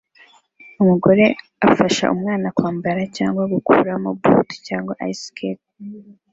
[0.81, 1.25] Umugore
[1.69, 5.67] afasha umwana kwambara cyangwa gukuramo boot cyangwa ice skate